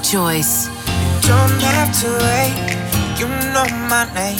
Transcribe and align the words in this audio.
Choice. 0.00 0.68
You 0.68 1.28
don't 1.28 1.60
have 1.60 1.92
to 2.00 2.08
wait. 2.22 2.54
You 3.18 3.26
know 3.52 3.66
my 3.88 4.06
name. 4.14 4.38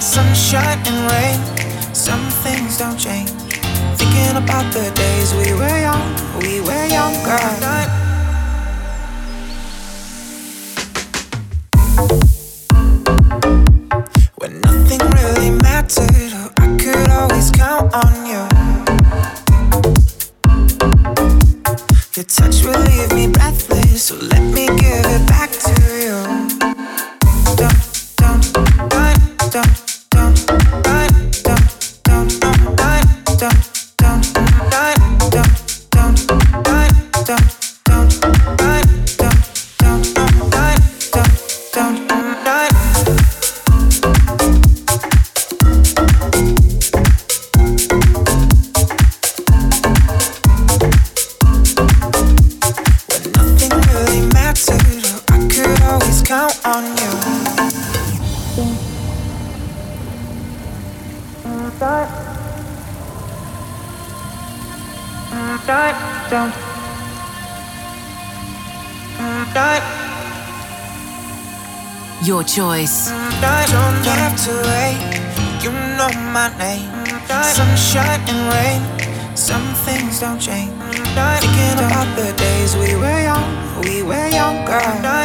Sunshine 0.00 0.78
and 0.86 1.10
rain. 1.10 1.94
Some 1.94 2.20
things 2.44 2.78
don't 2.78 2.98
change. 2.98 3.30
Thinking 3.96 4.36
about 4.36 4.72
the 4.72 4.90
days 4.94 5.32
we 5.34 5.54
were 5.54 5.80
young. 5.80 6.14
We 6.40 6.60
were 6.60 6.86
younger. 72.22 72.48
choice. 72.48 73.10
I 73.10 73.64
don't 73.70 74.04
have 74.04 74.36
to 74.44 74.52
wait. 74.68 75.00
You 75.62 75.70
know 75.96 76.10
my 76.32 76.48
name. 76.58 76.88
Sunshine 77.28 78.20
and 78.28 78.42
rain. 78.52 79.36
Some 79.36 79.74
things 79.86 80.20
don't 80.20 80.38
change. 80.40 80.72
Thinking 81.40 81.78
about 81.78 82.08
the 82.16 82.32
days 82.36 82.76
we 82.76 82.94
were 82.96 83.22
young, 83.22 83.48
we 83.82 84.02
were 84.02 84.28
younger. 84.28 84.80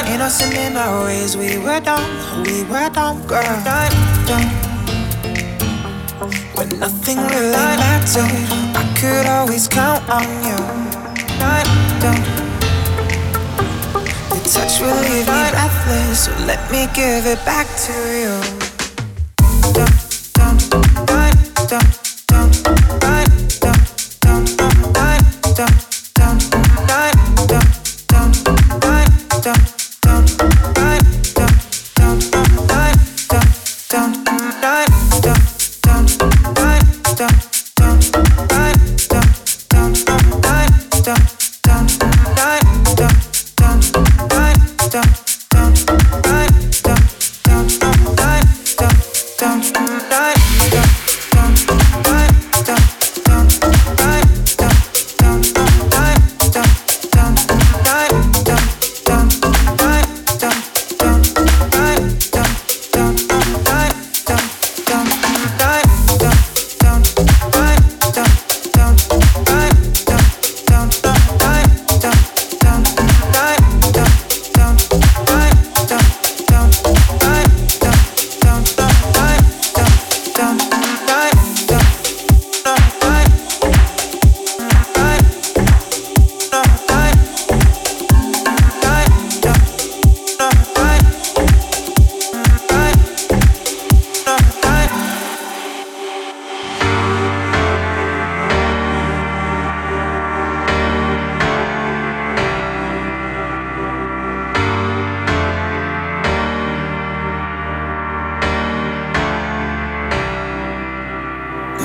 Innocent 0.08 0.54
in 0.56 0.78
our 0.78 1.06
ways, 1.06 1.36
we 1.36 1.58
were 1.58 1.80
dumb, 1.80 2.06
we 2.44 2.64
were 2.64 2.90
dumb, 2.90 3.22
girl. 3.28 3.44
When 6.56 6.80
nothing 6.80 7.18
really 7.18 7.52
mattered, 7.52 8.32
I 8.76 8.84
could 9.00 9.26
always 9.26 9.68
count 9.68 10.08
on 10.10 10.24
you. 10.48 10.86
Touch 14.54 14.80
will 14.80 14.96
leave 15.02 15.28
me 15.28 15.50
breathless, 15.52 16.26
so 16.26 16.32
let 16.46 16.72
me 16.72 16.88
give 16.94 17.26
it 17.26 17.44
back 17.46 17.68
to 17.86 17.94
you. 18.22 18.66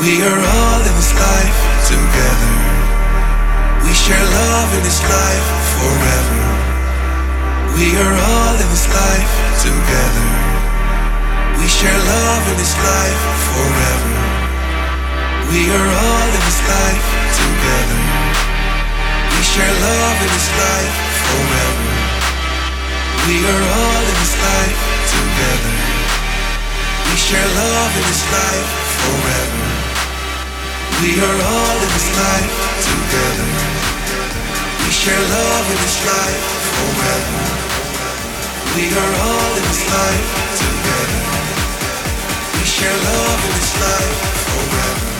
We 0.00 0.16
are 0.24 0.32
all 0.32 0.80
in 0.80 0.94
this 0.96 1.12
life 1.12 1.60
together. 1.84 2.54
We 3.84 3.92
share 3.92 4.24
love 4.24 4.72
in 4.72 4.80
this 4.80 4.96
life 5.04 5.48
forever. 5.76 6.40
We 7.76 8.00
are 8.00 8.16
all 8.16 8.56
in 8.56 8.68
this 8.72 8.88
life 8.88 9.32
together. 9.60 10.28
We 11.60 11.68
share 11.68 11.92
love 11.92 12.44
in 12.48 12.56
this 12.56 12.72
life 12.80 13.22
forever. 13.52 14.16
We 15.52 15.68
are 15.68 15.90
all 15.92 16.28
in 16.32 16.42
this 16.48 16.60
life 16.64 17.06
together. 17.36 18.00
We 19.36 19.42
share 19.44 19.74
love 19.84 20.16
in 20.16 20.30
this 20.32 20.48
life 20.48 20.96
forever. 21.28 21.88
We 23.28 23.36
are 23.44 23.64
all 23.68 24.04
in 24.08 24.16
this 24.16 24.36
life 24.48 24.80
together. 25.12 25.76
We 27.04 27.16
share 27.20 27.48
love 27.52 27.92
in 28.00 28.04
this 28.08 28.24
life 28.32 28.70
forever. 28.96 29.79
We 31.00 31.16
are 31.16 31.24
all 31.24 31.76
in 31.80 31.90
this 31.96 32.08
life 32.14 32.52
together. 32.84 33.48
We 34.84 34.90
share 34.92 35.16
love 35.16 35.66
in 35.72 35.78
this 35.80 35.98
life 36.04 36.44
forever. 36.76 37.40
We 38.76 38.84
are 38.92 39.14
all 39.24 39.52
in 39.56 39.64
this 39.64 39.84
life 39.88 40.28
together. 40.60 41.22
We 42.52 42.64
share 42.68 42.92
love 42.92 43.40
in 43.48 43.52
this 43.56 43.72
life 43.80 44.16
forever. 44.44 45.19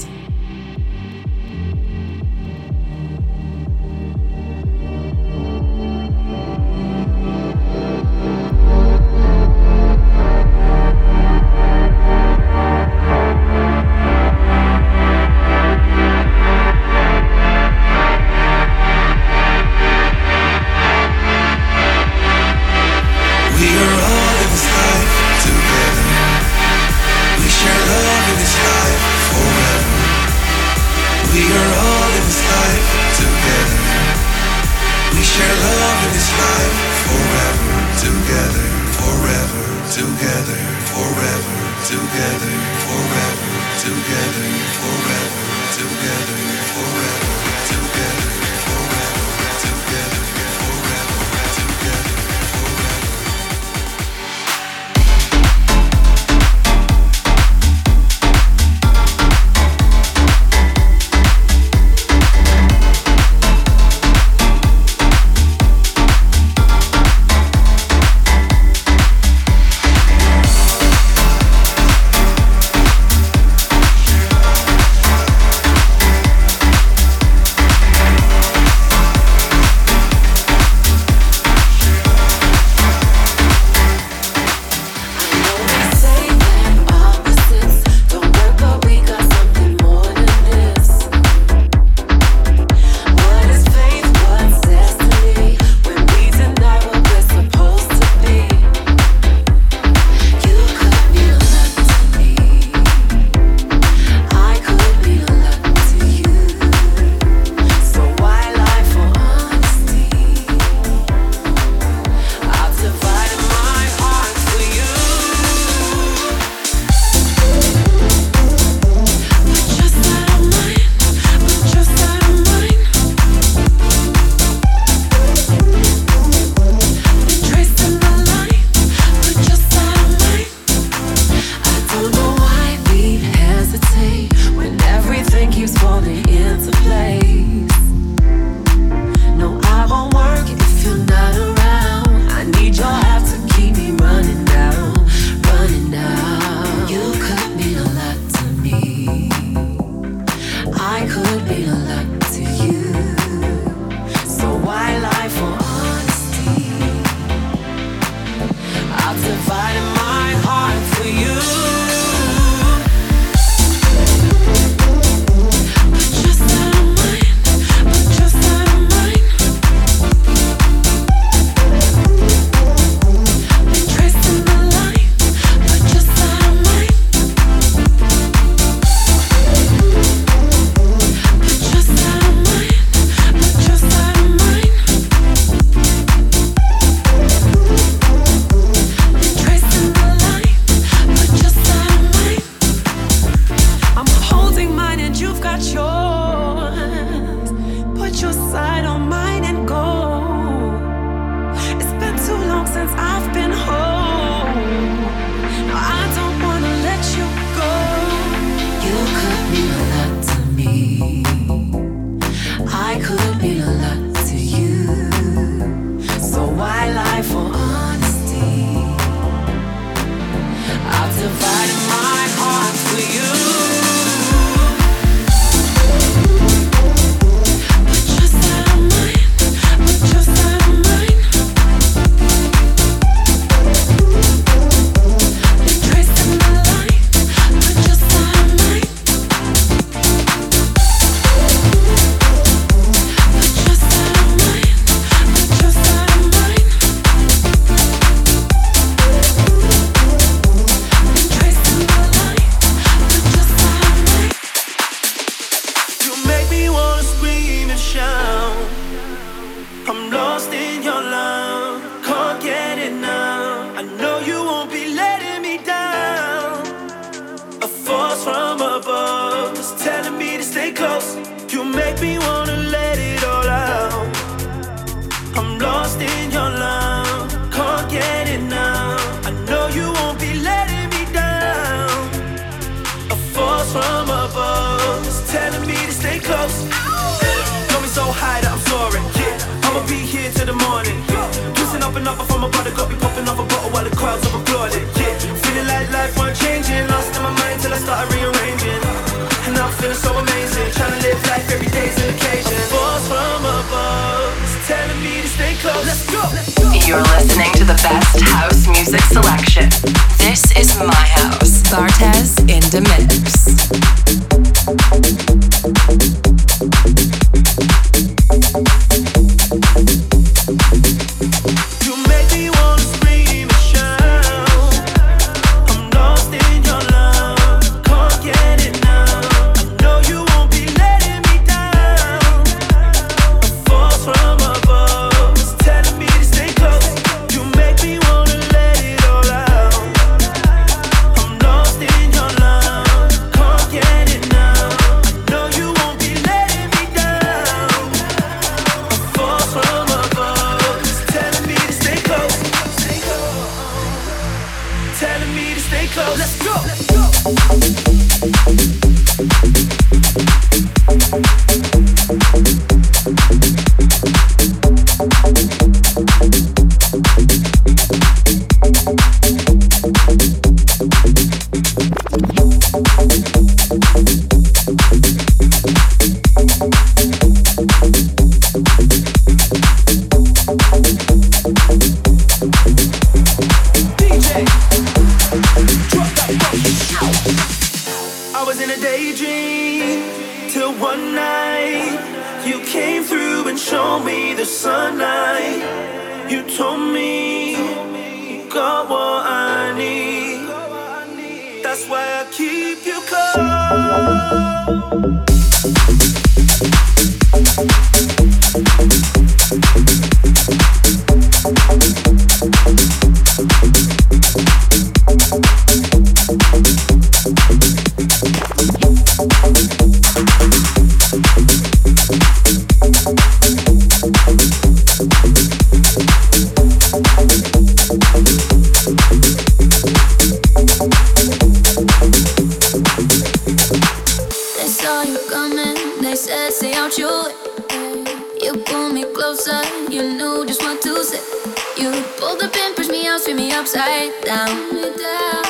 Sit 444.41 444.97
back, 444.97 445.45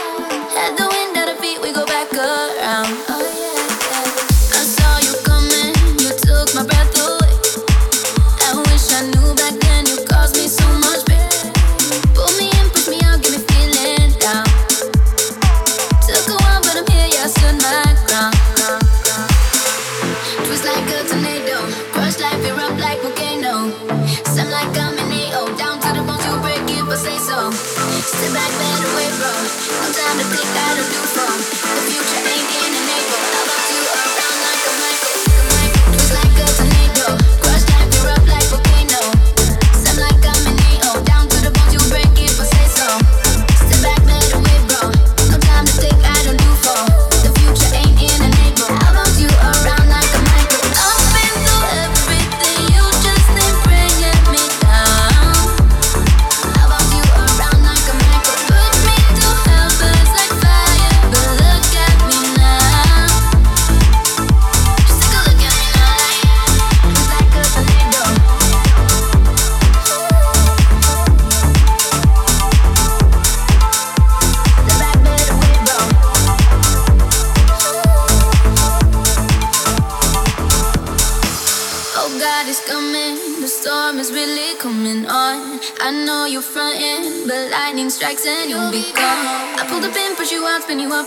bend 0.54 1.01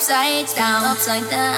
upside 0.05 0.55
down, 0.55 0.85
upside 0.85 1.31
down. 1.31 1.57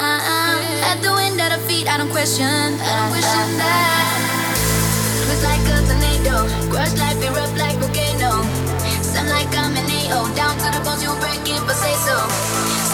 At 0.87 1.03
the 1.03 1.11
wind 1.11 1.35
at 1.41 1.51
our 1.51 1.59
feet, 1.67 1.85
I 1.85 1.97
don't 1.97 2.09
question, 2.09 2.47
I 2.47 2.91
don't 2.95 3.11
question 3.11 3.47
that. 3.59 4.07
Twist 5.27 5.43
like 5.43 5.67
a 5.67 5.83
tornado, 5.83 6.47
crush 6.71 6.95
life 6.95 7.19
erupt 7.27 7.59
like 7.59 7.75
volcano. 7.75 8.47
Sound 9.03 9.27
like 9.27 9.51
I'm 9.51 9.75
an 9.75 9.83
AO, 9.91 10.31
down 10.39 10.55
to 10.63 10.67
the 10.71 10.79
bones 10.79 11.03
you 11.03 11.11
break 11.19 11.43
it, 11.43 11.59
but 11.67 11.75
say 11.75 11.91
so. 12.07 12.15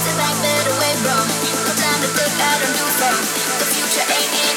Step 0.01 0.17
back, 0.17 0.33
better 0.41 0.73
away, 0.73 0.93
bro. 1.05 1.21
No 1.21 1.71
time 1.77 2.01
to 2.01 2.09
look 2.17 2.33
I 2.33 2.53
don't 2.57 2.73
do 2.73 2.85
so. 2.97 3.09
The 3.61 3.65
future 3.69 4.09
ain't 4.09 4.33
it. 4.49 4.52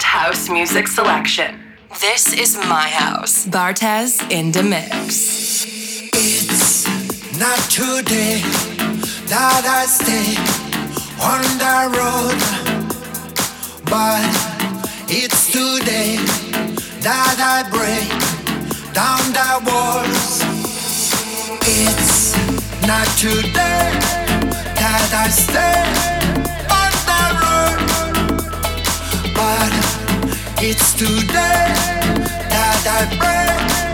best 0.00 0.06
house 0.06 0.48
music 0.48 0.88
selection. 0.88 1.58
This 2.00 2.32
is 2.32 2.56
my 2.56 2.88
house. 2.88 3.46
Bartez 3.46 4.20
in 4.30 4.52
the 4.52 4.62
mix. 4.62 5.64
It's 6.14 6.86
not 7.38 7.58
today 7.70 8.40
that 9.28 9.64
I 9.66 9.86
stay 9.86 10.36
on 11.20 11.42
the 11.64 11.78
road, 11.98 12.40
but 13.84 14.24
it's 15.08 15.50
today 15.52 16.16
that 17.02 17.38
I 17.54 17.68
break 17.70 18.10
down 18.94 19.32
the 19.38 19.52
walls. 19.68 20.40
It's 21.62 22.34
not 22.86 23.06
today 23.18 23.92
that 24.80 25.10
I 25.12 25.28
stay. 25.28 26.19
It's 30.62 30.92
today 30.92 31.24
that 32.50 32.84
I 32.86 33.16
break. 33.16 33.89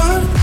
blood 0.00 0.39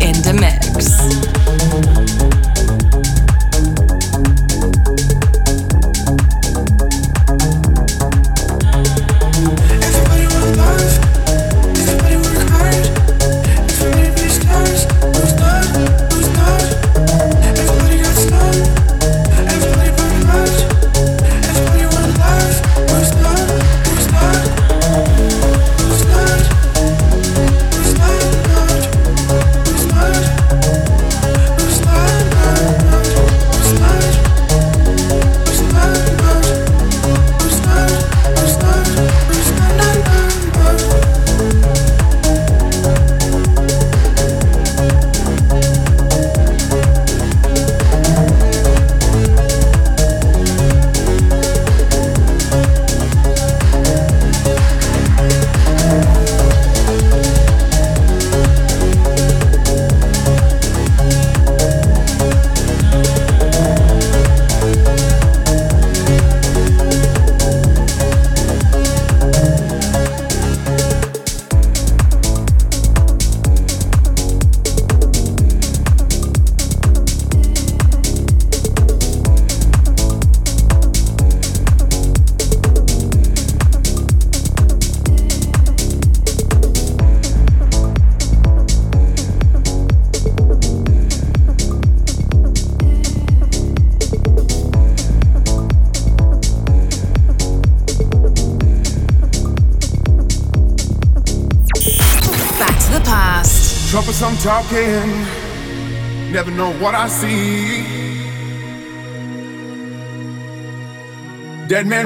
in 0.00 0.12
the 0.22 0.34
mix. 0.38 0.59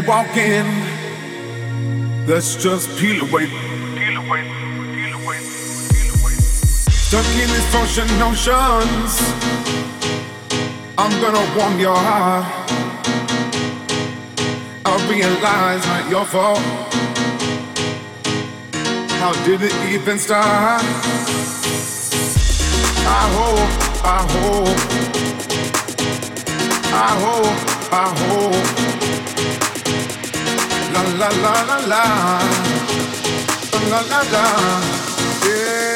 walk 0.06 0.36
in. 0.36 0.66
Let's 2.26 2.56
just 2.56 2.88
peel 2.98 3.22
away. 3.26 3.46
Peel 3.46 4.16
away. 4.18 4.42
Peel 4.94 5.14
away. 5.20 5.38
Peel 5.92 6.10
away. 6.20 6.34
Stuck 6.90 7.26
in 7.42 7.48
these 7.48 7.74
ocean 7.74 8.08
notions. 8.18 9.12
I'm 10.98 11.12
gonna 11.22 11.44
warm 11.56 11.78
your 11.80 11.96
heart. 11.96 12.44
I 14.84 15.08
realize 15.08 15.86
not 15.86 16.10
your 16.10 16.24
fault. 16.26 16.58
How 19.20 19.32
did 19.44 19.62
it 19.62 19.74
even 19.90 20.18
start? 20.18 20.82
I 23.06 23.24
hope, 23.36 23.72
I 24.04 24.20
hope, 24.34 24.78
I 26.92 27.10
hope, 27.24 27.92
I 27.92 28.08
hope 28.18 28.93
la 30.94 31.02
la 31.20 31.28
la 31.38 31.54
la 31.66 31.78
la 31.90 32.02
la 33.90 34.00
la 34.10 34.20
la. 34.32 34.44
Yeah. 35.44 35.93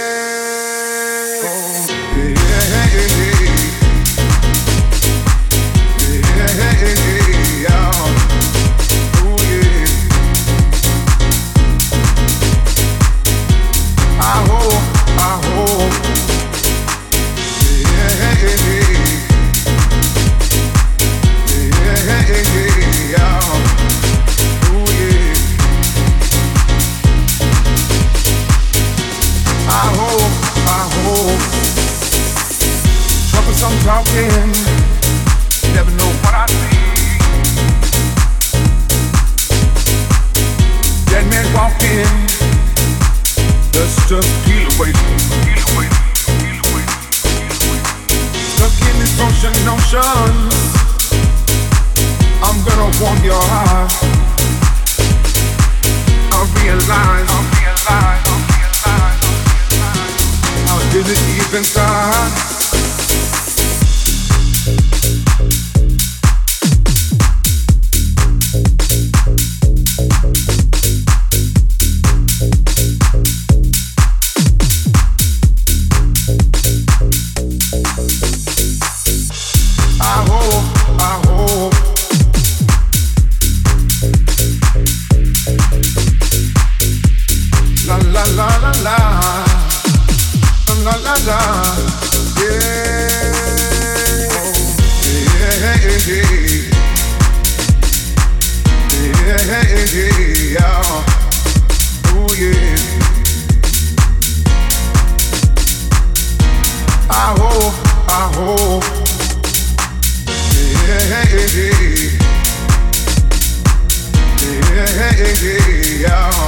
yeah, 114.79 115.35
yeah, 115.43 116.01
yeah. 116.01 116.48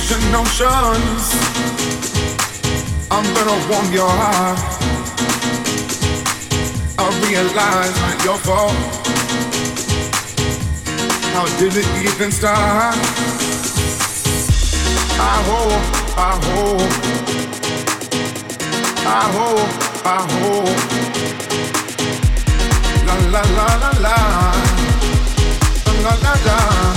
These 0.08 0.30
notions 0.30 1.34
I'm 3.10 3.24
gonna 3.34 3.58
warm 3.70 3.92
your 3.92 4.08
heart 4.08 4.76
I 6.98 7.06
realize 7.28 7.94
not 8.00 8.24
your 8.24 8.38
fault. 8.38 8.72
How 11.34 11.46
did 11.58 11.76
it 11.76 11.86
even 12.02 12.32
start? 12.32 12.96
I 15.18 15.36
hope, 15.50 15.84
I 16.16 16.32
hope, 16.48 16.92
I 19.06 19.22
hope, 19.36 19.72
I 20.04 20.20
hope. 20.34 20.80
La 23.06 23.14
la 23.34 23.42
la 23.58 23.68
la 23.82 23.90
la, 24.00 24.16
la 26.02 26.14
la 26.24 26.34
la, 26.46 26.95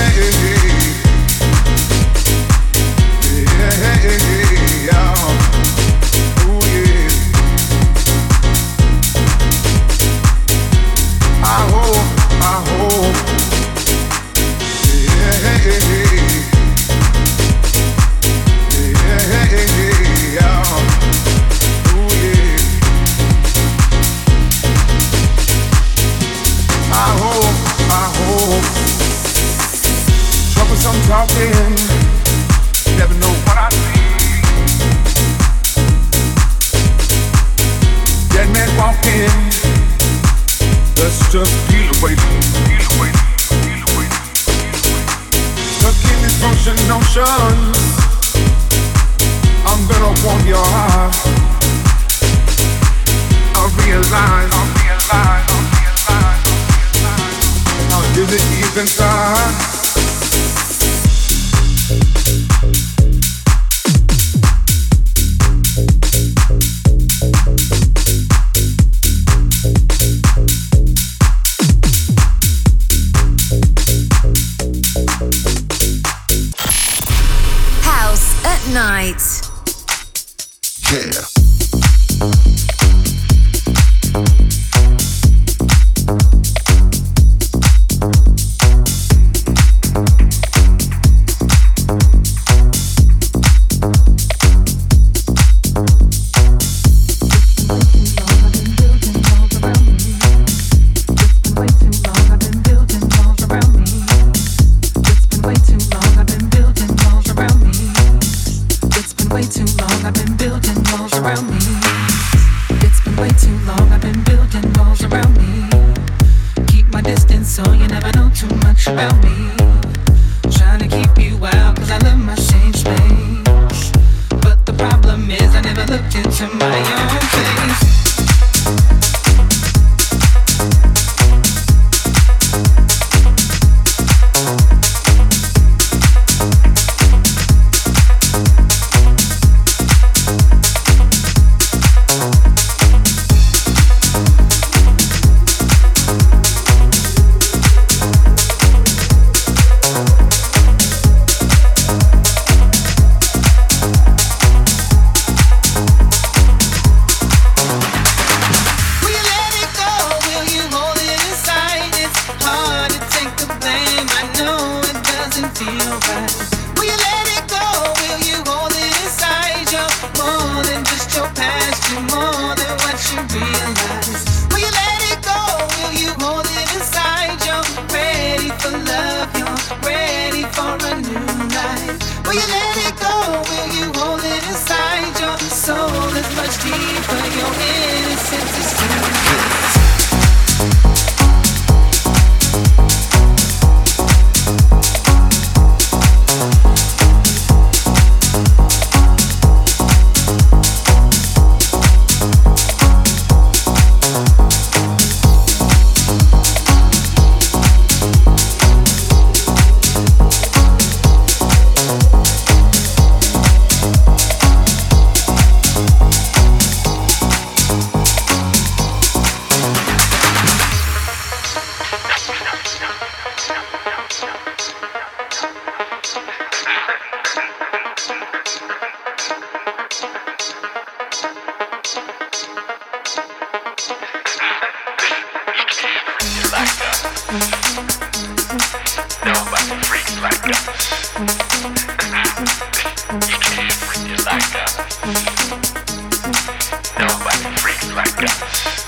yeah, 0.00 0.30
yeah, 0.44 0.59